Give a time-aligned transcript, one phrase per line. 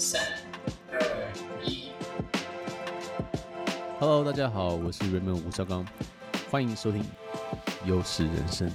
[0.00, 0.22] 三、
[0.92, 1.00] 二、
[1.64, 1.88] 一。
[3.98, 5.84] Hello，大家好，我是 Raymond 吴绍刚，
[6.48, 7.04] 欢迎收听
[7.84, 8.70] 优势人生。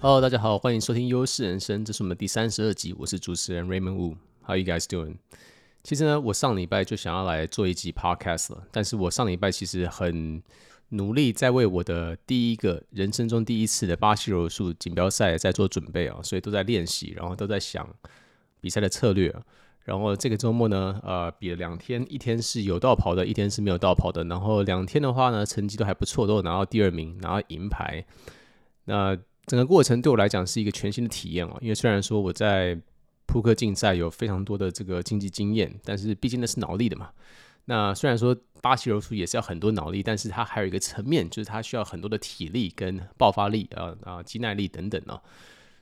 [0.00, 4.16] Hello，大家好，欢迎收听优势人生，这是我们第三十二集，我是主持人 Raymond Wu。
[4.44, 5.18] How you guys doing？
[5.84, 10.42] 其实呢，我上礼拜就想要来做一集 podcast 了，但是我上礼拜其实很
[10.92, 17.88] 努力在为我的第一个人生中第一次的巴西柔术锦标赛在做准备啊，所以都在练习，然后都在想
[18.60, 19.34] 比赛的策略。
[19.84, 24.22] 然后这个周末呢，呃，比了两天，一天是有道跑的，一天是没有道跑的。
[24.24, 28.04] 然后两天的话呢，成绩都还不错，都有拿到第二名，拿到银牌。
[28.84, 32.78] 那整个过程对我来讲是一个全新的体验哦，因为虽然说我在
[33.26, 37.10] 扑克竞赛有非常多的这个竞技经验，但是毕竟那是脑力的嘛。
[37.66, 45.22] 那虽然说巴西柔术也是要很多脑力，但是它还有一个层面，就是它需要很多的体力跟爆发力啊啊，肌耐力等等啊。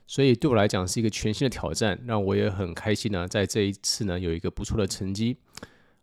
[0.07, 3.27] 所以对我来讲是一个全新的挑战，让我也很开心呢。
[3.27, 5.37] 在这一次呢，有一个不错的成绩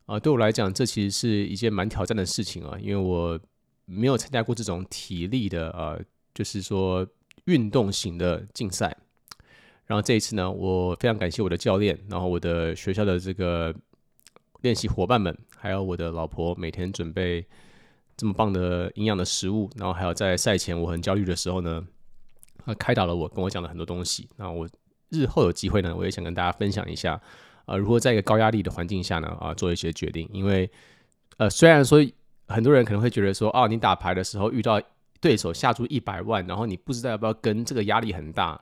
[0.07, 0.19] 啊。
[0.19, 3.39] 对我来讲，这其实是一件蛮挑战的事情啊，因为我
[3.85, 6.03] 没有参加过这种体力的呃，
[6.35, 7.07] 就是说
[7.45, 8.97] 运动型的竞赛。
[9.87, 13.75] 然后这一次呢，我非常感谢我的教练，然后我的学校的这个
[14.63, 17.45] 练习伙伴们，还有我的老婆，每天准备
[18.17, 21.87] 这么棒的营养的食物，然后还有在赛前我很焦虑的时候呢，
[22.65, 24.29] 他开导了我，跟我讲了很多东西。
[24.37, 24.69] 那我
[25.11, 27.21] 日后有机会呢，我也想跟大家分享一下，
[27.67, 30.29] 呃，如何在一个高压力的环境下呢，啊，做一些决定。
[30.33, 30.71] 因为，
[31.39, 31.99] 呃，虽然说
[32.47, 34.81] 很多人可能会觉得说，哦，你打牌的时候遇到
[35.21, 38.61] 对手下注一百万，然后你不知道要不要跟，这个压力很大。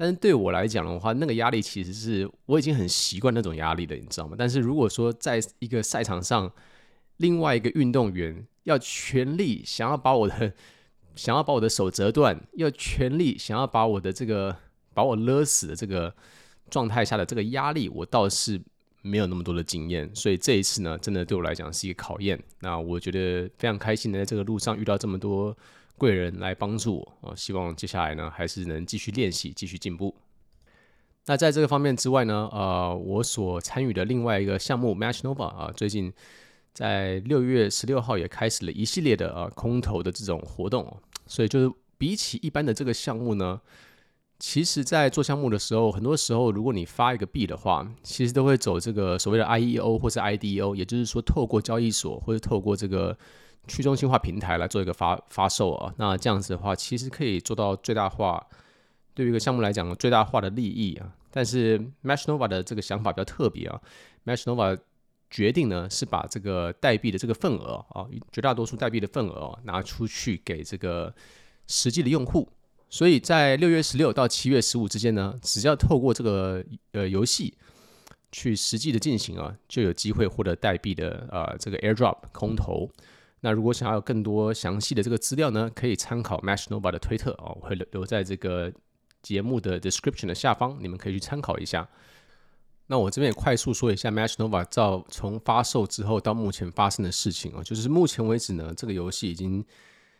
[0.00, 4.36] 但是对我来讲的话，那个压力其实是我已经很习惯那种压力了，你知道吗？
[4.38, 6.48] 但是如果说在一个赛场上，
[7.16, 10.52] 另外一个运动员要全力想要把我的
[11.16, 14.56] 想要把我的手折断，要全力想要把我的这个
[14.94, 16.14] 把我勒死的这个
[16.70, 18.60] 状态下的这个压力，我倒是
[19.02, 22.40] 没有那么多的经验，所以这一次呢，真的对我来讲是一个考验。
[22.60, 25.56] 那我觉得非常开心的在这个路上遇到这么多。
[25.98, 30.14] 贵人来帮助我啊，希望接下来呢还是能继续练习，继续进步。
[31.26, 36.10] 那在这个方面之外呢，呃，我所参与的另外一个项目 Match Nova 啊，最近
[36.72, 43.60] 在六月十六号也开始了一系列的呃空投的这种活动，所以就是比起一般的这个项目呢，
[44.38, 53.18] 其实在做项目的时候，很多时候如果你发一个币的话，其实都会走这个所谓的 IEO 或是 IDO，也就是说透过交易所或者透过这个。
[53.68, 58.44] 去中心化平台来做一个发发售啊，那这样子的话，其实可以做到最大化，
[59.14, 61.14] 对于一个项目来讲最大化的利益啊。
[61.30, 63.80] 但是 Match Nova 的这个想法比较特别啊
[64.24, 64.76] ，Match Nova
[65.30, 71.14] 决定呢是把这个代币的这个份额啊，绝大多数代币的份额啊拿出去给这个
[71.66, 72.48] 实际的用户。
[72.88, 77.54] 所以在六月十六到七月十五之间呢，只要透过这个呃游戏
[78.32, 82.90] 去实际的进行啊，就有机会获得代币的呃这个 Airdrop 空投。
[83.40, 88.72] 那如果想要更多详细的这个资料呢，可以参考 Match Nova 的推特哦，我会留留在这个
[89.22, 91.88] 节目的 description 的下方，你们可以去参考一下。
[92.88, 99.64] 那我这边也快速说一下 Match Nova 照从发售之后到目前发生的事情哦，就是目前为止呢，这个游戏已经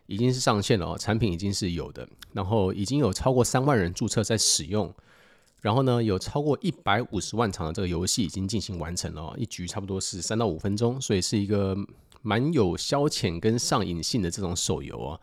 [0.07, 4.95] 已经是上线了哦，产品已经是有的，然后已经有超过三万人注册在使用，
[5.61, 11.77] 然后呢，有超过一百五十万场的这个游戏已经进行完成了哦，一局差不多是三到五分钟，所以是一个。
[12.23, 15.21] 蛮有消遣跟上瘾性的这种手游啊，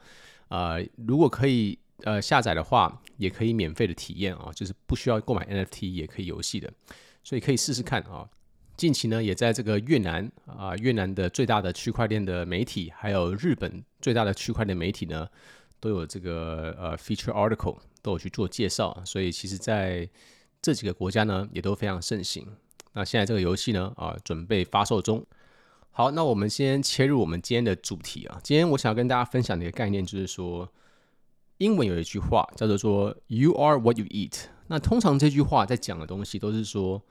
[0.47, 6.72] 呃，如果可以呃下载的话，也可以免费的体验啊，就是不需要购买 NFT 也可以游戏的，
[7.23, 8.28] 所以可以试试看啊。
[8.78, 15.28] 近期呢，也在这个越南啊，越南的最大的区块链的媒体，还有日本最大的区块链媒体呢，
[15.79, 20.09] 都有这个呃 feature article 都有去做介绍，所以其实在
[20.61, 22.45] 这几个国家呢，也都非常盛行。
[22.91, 25.25] 那现在这个游戏呢，啊，准备发售中。
[25.97, 28.38] 好，那我们先切入我们今天的主题啊。
[28.44, 30.69] 今天我想要跟大家分享的一个概念，就是说，
[31.59, 34.34] 英文有一句话叫做说 “You are what you eat”。
[34.67, 37.02] 那通常这句话在讲的东西都是说，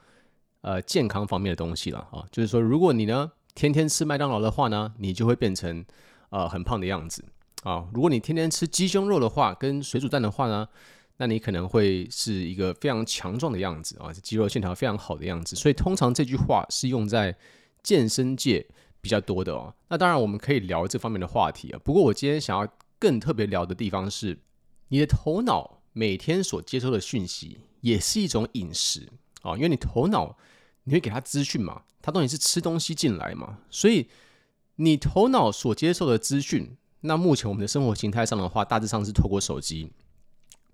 [0.61, 2.27] 呃，健康方面的东西了啊。
[2.31, 5.83] 就是说，如果你呢天天吃麦当劳的话呢，你就会变成
[6.29, 7.25] 呃很胖的样子
[7.63, 7.89] 啊。
[7.95, 10.69] 如果你天天吃鸡胸肉的话，跟水煮蛋的话呢，
[11.17, 15.57] 那你可能会是一个非常强壮的样子啊，肌肉线条非常好的样子。
[15.57, 17.35] 所以通常这句话是用在
[17.83, 18.67] 健身界
[19.05, 21.79] 比较多的哦，那当然我们可以聊这方面的话题啊。
[21.85, 22.67] 不过我今天想要
[22.99, 24.39] 更特别聊的地方是，
[24.89, 29.07] 你的头脑每天所接收的讯息也是一种饮食
[29.43, 30.39] 啊，因为你头脑
[30.85, 34.09] 你会给他资讯嘛，他东西是吃东西进来嘛，所以
[34.77, 39.91] 你头脑所接受的资讯，那目前我们的生活形态上的话，大致上是透过手机。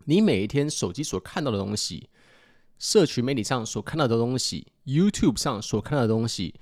[0.05, 2.09] 你每一天手机所看到的东西，
[2.79, 6.55] 社群媒体上所看到的东西，YouTube 上所看到的东西，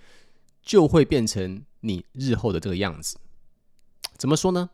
[0.68, 3.16] 就会变成你日后的这个样子。
[4.18, 4.68] 怎么说呢？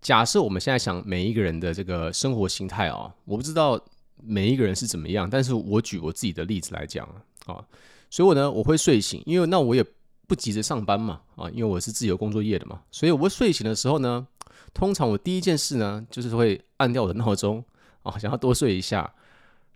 [0.00, 3.78] 假设我们现在想每一个人的这个生活形态啊，我不知道
[4.16, 7.06] 每一个人是怎么样，但是我举我自己的例子来讲
[7.44, 7.62] 啊，
[8.08, 9.84] 所以我呢，我会睡醒，因为那我也
[10.26, 14.26] 不急着上班嘛，啊，因为我是自由工作业的嘛，所以我会睡醒的时候呢，
[14.72, 17.62] 通常我第一件事呢，就是会按掉我的闹钟
[18.04, 19.12] 啊，想要多睡一下，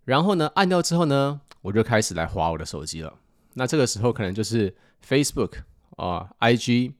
[0.06, 3.12] 然后呢，按掉之后呢，我就开始来滑我的手机了。
[3.58, 4.74] 那这个时候可能就是
[5.04, 5.62] Facebook
[5.96, 6.92] 啊、IG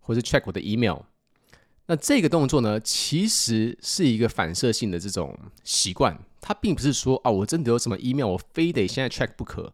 [0.00, 1.02] 或者 check 我的 email。
[1.86, 9.72] 那这个动作呢，其实是一个反射性的这种习惯，它并不是说啊，我真的有什么 email，我非得现在 check 不可，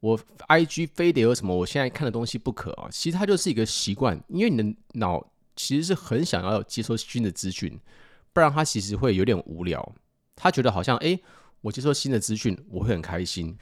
[0.00, 2.88] 我 IG 非得有什么我现在看的东西不可啊。
[2.90, 7.78] 其实它就是一个习惯，因为你的脑其实是很想要接收新的资讯，
[8.32, 9.94] 不然它其实会有点无聊。
[10.36, 11.20] 他觉得好像诶，
[11.62, 13.56] 我接收新的资讯，我会很开心，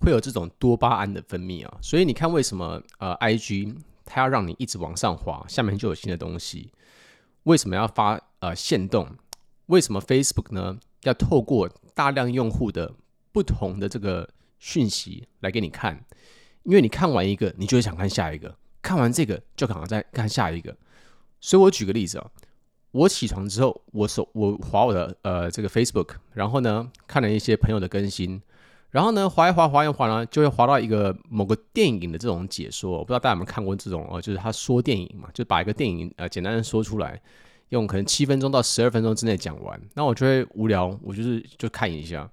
[0.00, 1.78] 会有这种多巴胺的分泌啊。
[1.80, 6.72] 所以你看，为什么呃 IG 它要让你一直往上滑，下面就有新的东西？
[7.44, 9.08] 为什么要发呃限动？
[9.66, 10.78] 为什么 Facebook 呢？
[11.04, 12.92] 要透过大量用户的
[13.32, 16.04] 不同的这个讯息来给你看？
[16.64, 18.50] 因为你看完一个，你就会想看下一个；
[18.82, 20.76] 看完这个，就可能再看下一个。
[21.40, 22.30] 所以我举个例子啊，
[22.90, 28.42] 我起床之后，我手我滑我的呃这个 Facebook，然后呢看了一些朋友的更新，
[28.90, 32.92] 然后呢滑一滑滑一滑呢，就会滑到一个某个电影的这种解说。
[32.92, 37.20] 我不知道大家有没有看过这种哦，就是他说电影嘛，就把一个电影呃简单的说出来。
[37.70, 42.28] 用可能七分钟到十二分钟之内讲完，那我就会无聊，我就是就看一下。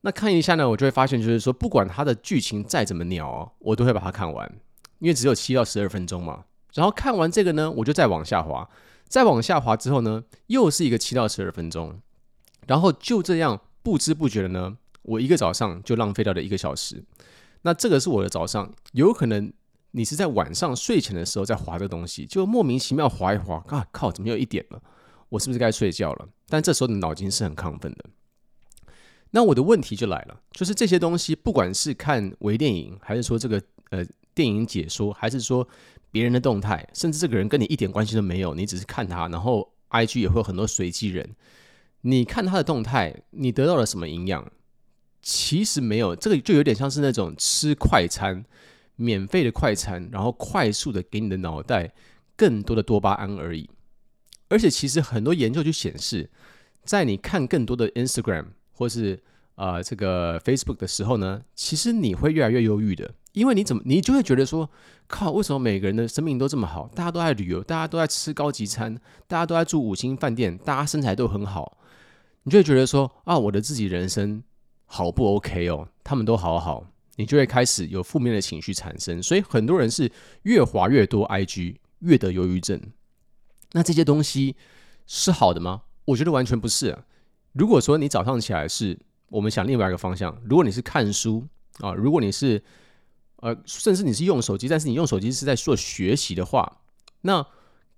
[0.00, 4.50] 那看一下呢，我就会发现，就是说，不管它的剧情再怎么鸟哦，我都会把它看完，
[4.98, 6.44] 因为只有七到十二分钟嘛。
[6.72, 8.66] 然后看完这个呢，我就再往下滑，
[9.06, 12.00] 再往下滑之后呢，又是一个七到十二分钟，
[12.66, 14.78] 然后就这样不知不觉的呢，
[15.10, 17.02] 我一个早上就浪费掉了一个小时。
[17.62, 19.52] 那这个是我的早上，有可能。
[19.92, 24.80] 你是在晚上睡前的时候在划这东西，就莫名其妙划一划，啊靠，怎么又一点了？
[25.30, 26.28] 我是不是该睡觉了？
[26.46, 28.04] 但这时候的脑筋是很亢奋的。
[29.32, 33.60] 那我的问题就来了，就是这些东西，不管是看微电影，还是说这个
[33.90, 35.66] 呃电影解说，还是说
[36.12, 41.34] 别人的动态，甚至这个人跟你一点关系都没有，你只是看他，然后 IG 也会有很多随机人，
[42.02, 44.48] 你看他的动态，你得到了什么营养？
[45.22, 48.44] 其实没有，这个就有点像是那种吃快餐。
[48.96, 51.90] 免费的快餐，然后快速的给你的脑袋
[52.36, 53.66] 更多的多巴胺而已。
[54.48, 56.28] 而且其实很多研究就显示，
[56.84, 59.18] 在你看更多的 Instagram 或是、
[59.54, 64.68] 呃、这个 Facebook 的时候呢，其实你会越来越忧郁的，因为你怎么你就会觉得说，
[65.06, 66.86] 靠，为什么每个人的生命都这么好？
[66.94, 68.94] 大家都在旅游，大家都在吃高级餐，
[69.26, 71.78] 大家都在住五星饭店，大家身材都很好，
[72.42, 74.42] 你就会觉得说啊，我的自己人生
[74.92, 75.86] 好不 OK 哦？
[76.02, 76.84] 他们都好好。
[77.16, 80.10] 你就会开始有负面的情绪产生，所以很多人是
[80.42, 82.80] 越滑越多 IG，越得忧郁症。
[83.72, 84.56] 那这些东西
[85.06, 85.82] 是好的吗？
[86.06, 87.04] 我觉得完全不是啊。
[87.52, 88.98] 如果说你早上起来是，
[89.28, 91.46] 我们想另外一个方向，如果你是看书
[91.80, 92.62] 啊，如果你是
[93.36, 96.80] 呃，甚至你是用手机，但是你用手机是在做学习的话，
[97.20, 97.46] 那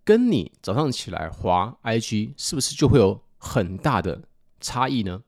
[0.02, 4.22] 跟你早上起来滑 IG 是不是就会有很大的
[4.60, 5.22] 差异呢？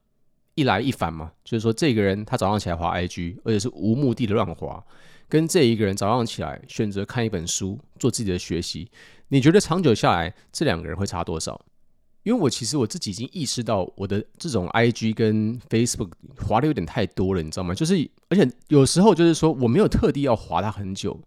[0.55, 4.83] 一来一返嘛，就是说这个人他早上起来滑 IG，而且是无目的的乱滑，
[5.29, 8.89] 跟这一个人早上起来选择看一本书做自己的学习，
[9.27, 11.59] 你觉得长久下来这两个人会差多少？
[12.23, 16.09] 因为我其实我自己已经意识到我的这种 IG 跟 Facebook
[16.43, 17.75] 滑的有点太多了，你知道吗？
[17.75, 21.19] 就是而且有时候就是说我没有特地要滑它很久，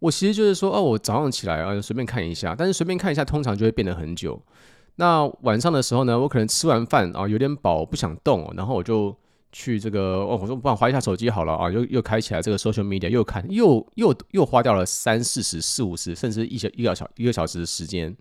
[0.00, 4.42] 我其实就是说哦，我早上起来啊随便看一下，但是随便看一下通常就会变得很久。
[5.00, 9.16] 那晚上的时候呢，我可能吃完饭啊，有点饱，不想动，然后我就
[9.50, 18.14] 去这个哦，我说不然划一下手机好了啊，又又开起来这个 social media，又看，又又又花掉了三四十、四五十，甚至一小一个小一个小时的时间。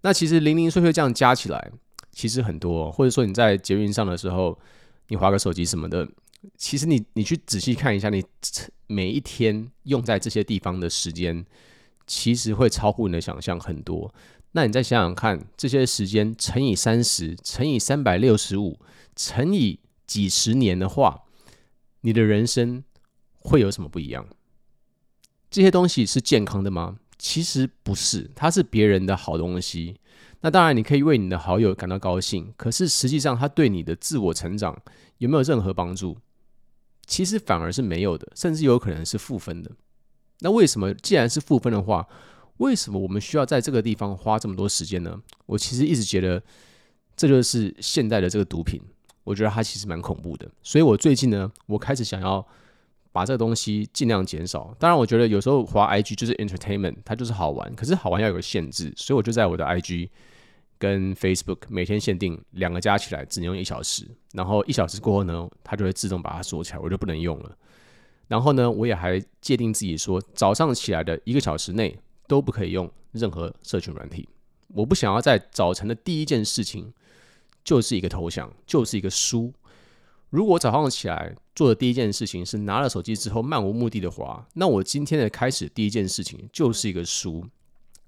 [0.00, 1.70] 那其实零零碎碎这样加起来，
[2.10, 4.58] 其实很多，或者说你在捷运上的时候，
[5.06, 6.08] 你划个手机什么的，
[6.56, 8.24] 其实你你去仔细看一下，你
[8.88, 11.46] 每一天用在这些地方的时间，
[12.08, 14.12] 其实会超乎你的想象很多。
[14.52, 18.78] 那你再想想看，这些时间乘以三十，乘以三百六十五，
[19.16, 21.22] 乘以几十年的话，
[22.02, 22.84] 你的人生
[23.38, 24.26] 会有什么不一样？
[25.50, 26.98] 这些东西是健康的吗？
[27.18, 29.98] 其实不是，它是别人的好东西。
[30.40, 34.76] 那当然，你可以为你的好友感到高兴，可是实际上，它对你的自我成长
[35.18, 36.18] 有没有任何帮助？
[37.06, 39.70] 其实反而是没有的，甚至有可能是负分的。
[40.40, 40.92] 那为什么？
[40.94, 42.08] 既然是负分的话，
[42.58, 45.20] 为什么我们需要在这个地方花这么多时间呢？
[45.46, 46.42] 我其实一直觉得
[47.16, 48.80] 这就是现代的这个毒品，
[49.24, 50.48] 我觉得它其实蛮恐怖的。
[50.62, 52.46] 所以我最近呢，我开始想要
[53.10, 54.74] 把这个东西尽量减少。
[54.78, 60.08] 当然，我觉得有时候滑 IG 就是 entertainment，它就是好玩，可是好玩要有个限制，所以我就在我的 IG。
[60.78, 67.56] 跟 Facebook 每天限定两个加起来只能用一小时，然后一小时过后呢，它就会自动把它锁起来，我就不能用了。
[68.26, 71.96] 然后呢，我也还界定自己说，早上起来的一个小时内
[72.32, 74.26] 都不可以用任何社群软体。
[74.68, 76.90] 我不想要在早晨的第一件事情
[77.62, 79.52] 就是一个投降，就是一个输。
[80.30, 87.46] 如果早上起来做的第一件事情是拿了手机之后漫无目的的滑，那我今天的开始第一件事情就是一个输。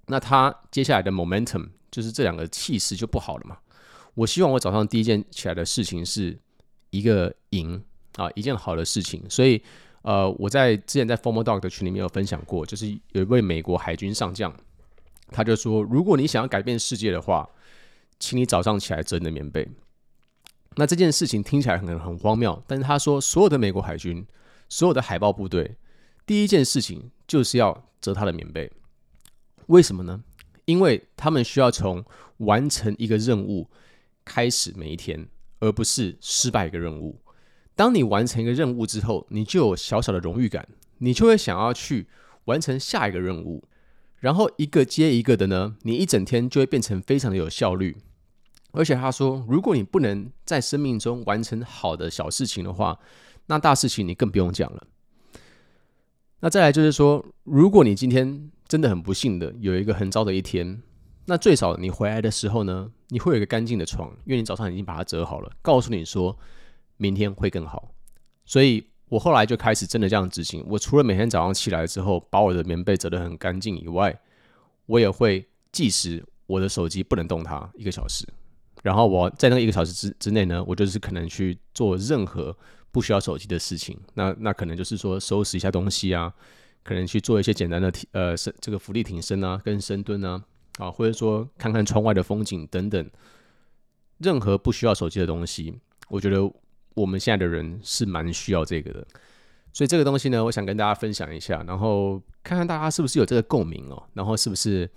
[0.07, 1.69] 那他接下来的 momentum。
[1.95, 3.57] 就是这两个气势就不好了嘛。
[4.15, 6.37] 我希望我早上第一件起来的事情是
[6.91, 7.81] 一个赢
[8.17, 9.23] 啊，一件好的事情。
[9.31, 9.63] 所以，
[10.05, 14.55] 呃，我在之前在 Formal Dog 的群里面有分享过，就是有一位美国海军上将，
[15.29, 17.49] 他就说，如果你想要改变世界的话，
[18.19, 19.67] 请你早上起来折你的棉被。
[20.77, 24.27] 那这件事情听起来很很荒谬，但是他说，所有的美国海军，
[24.69, 25.75] 所有的海豹部队，
[26.27, 28.71] 第一件事情就是要折他的棉被。
[29.69, 30.23] 为什么呢？
[30.67, 32.05] 因为他们需要从
[32.39, 33.71] 完成一个任务
[34.23, 35.27] 开始每一天，
[35.61, 37.19] 而不是失败一个任务。
[37.77, 42.07] 当你完成一个任务之后，你就有小小的荣誉感，你就会想要去
[42.45, 43.65] 完成下一个任务，
[44.21, 47.97] 然后一个接一个的呢，你一整天就会变成非常的有效率。
[48.73, 52.99] 而且他说，如果你不能在生命中完成好的小事情的话，
[53.47, 54.87] 那大事情你更不用讲了。
[56.41, 60.83] 那再来就是说，如果你今天真的很不幸的有一个很糟的一天，
[61.27, 66.37] 那最少你回来的时候呢，你会有一个干净的床，因为你早上已经把它折好了，告诉你说
[66.97, 67.93] 明天会更好。
[68.45, 70.65] 所以我后来就开始真的这样执行。
[70.69, 74.19] 我除了每天早上起来之后把我的棉被折得很干净以外，
[74.87, 78.27] 我也会计时我的手机不能动它一个小时。
[78.83, 82.57] 然后我在那一个小时之之内呢，我就是可能去做任何
[82.91, 83.99] 不需要手机的事情。
[84.15, 86.33] 那那可能就是说收拾一下东西啊。
[86.87, 90.45] 可能去做一些简单的体呃深这个伏地挺身啊，跟深蹲啊，
[90.77, 93.11] 啊，或者说看看窗外的风景等等，
[94.19, 95.79] 任何不需要手机的东西，
[96.11, 96.43] 我觉得
[96.95, 99.07] 我们现在的人是蛮需要这个的。
[99.73, 104.89] 所以这个东西呢，我想跟大家分享一下，然后看看大家是不是有这个共鸣哦，然后是不是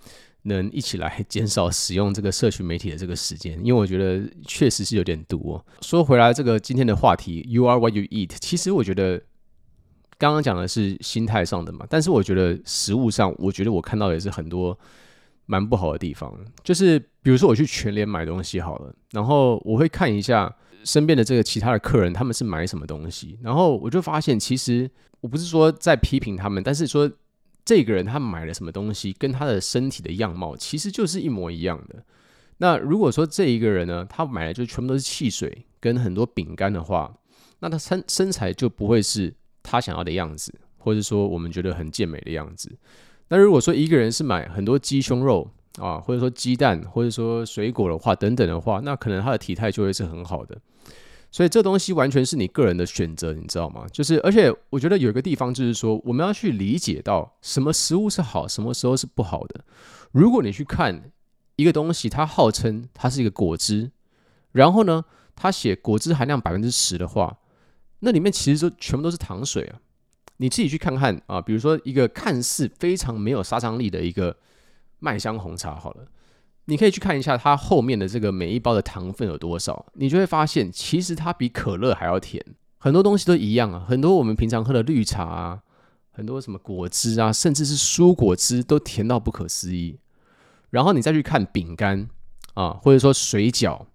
[0.42, 5.64] 能一起来减少使用这个社群媒体的这个时间，因为我觉得确实是有点毒哦。
[5.82, 9.22] 说回来，这个今天的话题，You are what you eat，其实我觉得。
[10.20, 14.76] 刚刚讲的是心态上的嘛，但是我觉得食物上，我觉得我看到也是很多
[15.46, 16.36] 蛮不好的地方。
[16.64, 20.52] 就是比如说我去全联买东西好了，然后我会看一下
[20.84, 27.10] 身边的这个其他的客人他们是买什么东西，然后我就发现其实我不是说在批评他们，但是说
[27.64, 32.04] 这个人他买了什么东西跟他的身体的样貌其实就是一模一样的。
[32.58, 37.14] 那如果说这一个人呢，他买的就全部都是汽水跟很多饼干的话，
[37.60, 39.34] 那他身身材就不会是。
[39.70, 42.74] 他想要的样子，或者说我们觉得很健美的样子。
[43.28, 50.58] 那如果说一个人是买很多鸡胸肉啊，或者说鸡蛋，或者说水果的话，等等的话，那可能他的体态就会是很好的。
[51.30, 53.86] 所以这东西完全是你个人的选择，你知道吗？
[53.92, 59.64] 就是而且我觉得有一个地方就是说，我们要去理解到什么食物是好，什么时候是不好的。
[60.12, 61.12] 如果你去看
[61.56, 63.90] 一个东西，它号称它是一个果汁，
[64.52, 65.04] 然后呢，
[65.36, 67.38] 它写果汁含量百分之十的话。
[68.00, 69.80] 那里面其实就全部都是糖水啊！
[70.36, 74.36] 你自己去看看啊，比如说一个看似非常没有杀伤力的一个
[74.98, 76.06] 麦香红茶，好了，
[76.66, 82.44] 你可以去看一下它后面的这个每一包的糖分有多少，你就会发现其实它比可乐还要甜。
[82.78, 85.62] 很多东西都一样啊，很多我们平常喝的绿茶啊，
[86.10, 89.98] 很多什么果汁啊，甚至是蔬果汁都甜到不可思议。
[90.70, 92.08] 然后你再去看饼干
[92.54, 93.86] 啊，或者说水饺。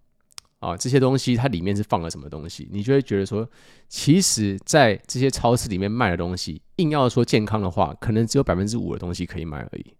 [0.59, 2.69] 啊，这些东西它里面是放了什么东西？
[2.71, 3.45] 你就会觉得说，
[3.89, 9.93] 其实，在这些超市里面卖的东西，硬要说健康的话，可能只有百分之五的东西可以买而已。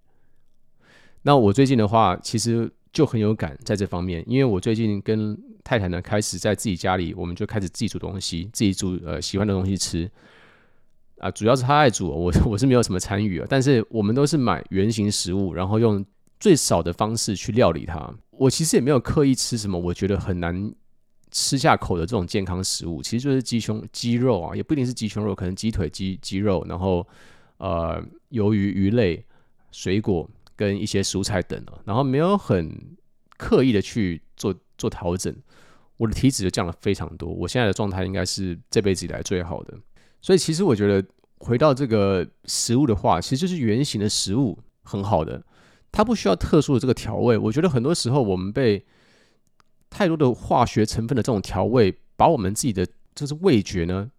[1.24, 10.10] 那我最近的话，其实就很有感在这方面，因为我最近跟太太呢，开始在自己家里，我们就开始自己煮东西，自己煮呃喜欢的东西吃。
[11.20, 16.06] 啊，主要是他爱煮，我 我是没有什么参与啊，但是我们都是买原型食物，然后用
[16.38, 18.14] 最少的方式去料理它。
[18.32, 20.74] 我其实也没有刻意吃什么，我觉得很难
[21.32, 27.08] 吃下口的这种健康食物，其实就是鸡胸、鸡肉啊，也不一定是鸡胸肉，可能鸡腿、鸡鸡肉，然后
[27.58, 29.24] 呃，鱿鱼、鱼类、
[29.72, 32.96] 水果跟一些蔬菜等啊，然后没有很
[33.38, 35.36] 刻意的去做做调整，
[35.98, 39.74] 我的体脂就降了非常多，我现在的状态应该是这辈子以来最好的，
[40.22, 41.08] 所以其实我觉得
[41.40, 44.60] 回到这个食物的话，其实就是原型的食物。
[44.86, 45.42] 很好的，
[45.94, 47.38] 它不需要特殊的这个调味。
[47.38, 48.86] 我觉得很多时候我们被
[49.90, 54.12] 太多的化学成分的这种调味，把我们自己的就是味觉呢，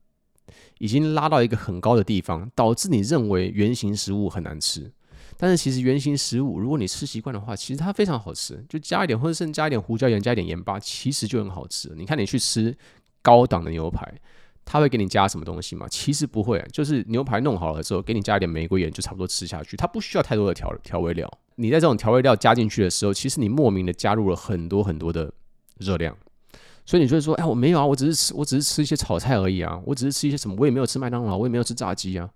[0.79, 4.91] 已经拉到一个很高的地方，导致你认为原型食物很难吃。
[5.37, 11.93] 但是其实原型食物，如果你吃习惯的话，其实它非常好吃，就加一点，或者甚至加一点胡椒盐，加一点盐巴，其实就很好吃。
[11.97, 12.77] 你看你去吃
[13.23, 14.13] 高档的牛排。
[14.67, 15.87] 他会给你加什么东西吗？
[15.91, 19.77] 其实不会，就是牛排弄好了之后，给你加一点玫瑰盐，就差不多吃下去。
[19.77, 21.31] 它不需要太多的调调味料。
[21.57, 25.31] 你在这种调味料加进去的时候，其实你莫名的加入了很多很多的
[25.77, 26.17] 热量。
[26.87, 32.31] 所以你就会说，哎，我没有啊，我只是吃，我只是吃一些炒菜而已啊，我只是吃一些什么，我也没有吃麦当劳，我也没有吃炸鸡啊。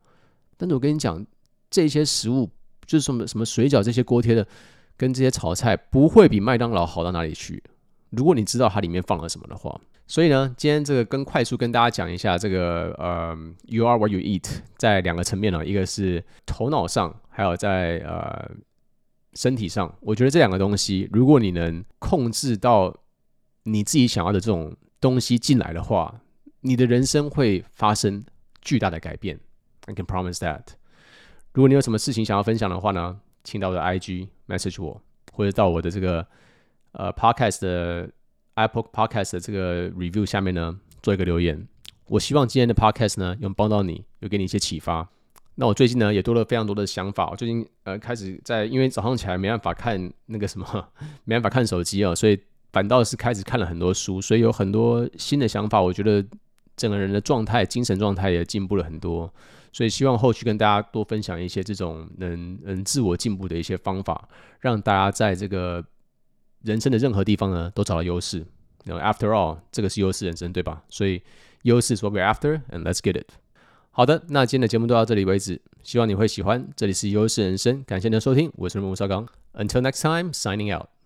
[0.59, 1.25] 但是我跟你讲，
[1.71, 2.51] 这些食物
[2.89, 4.45] 就是什么什么水饺这些锅贴的，
[4.97, 7.63] 跟这些炒菜不会比麦当劳好到哪里去。
[8.11, 9.81] 如果你知道它里面放了什么的话。
[10.11, 18.51] 所以呢，今天这个跟快速跟大家讲一下这个呃，You are what you eat，在两个层面呢，一个是头脑上，还有在呃
[19.35, 19.95] 身体上。
[20.01, 22.97] 我觉得这两个东西，如果你能控制到
[23.65, 26.23] 你自己想要的这种东西进来的话，
[26.63, 28.25] 你的人生会发生
[28.63, 29.39] 巨大的改变。
[29.85, 30.63] I can promise that。
[31.53, 35.01] 如果你有什么事情想要分享的话呢，请到我的 IG message 我，
[35.33, 36.27] 或者到我的这个
[36.93, 38.11] 呃 Podcast 的。
[38.61, 41.69] Apple Podcast 的这个 review 下面呢，做一个留言。
[42.09, 45.09] 我希望今天的 Podcast 呢，有帮到你，有给你一些启发。
[45.55, 47.31] 那我最近呢，也多了非常多的想法。
[47.31, 50.67] 我最近呃，开始在因为早上起来没办法看那个什么，
[51.23, 52.37] 没办法看手机啊，所以
[52.73, 55.81] 反倒是开始看了很多书，所以有很多新的想法。
[55.81, 56.27] 我觉得
[56.77, 59.33] 整个人的状态、精神状态也进步了很多。
[59.73, 64.29] 所以希望后续跟大家多分享一些这种能能自我进步的一些方法，
[64.61, 65.85] 让大家在这个。
[66.63, 68.45] 人生的任何地方呢，都找到优势。
[68.85, 70.83] 然后 after all，这个是优势人生，对吧？
[70.89, 71.23] 所以
[71.63, 73.29] 优势是 what we're after，and let's get it。
[73.93, 76.69] 好的，那今天的节目就到这里为止，希望你会喜欢。
[76.75, 79.25] 这里是优势人生，感谢您的收听，我是吴绍刚。
[79.55, 80.98] Until next time，signing out。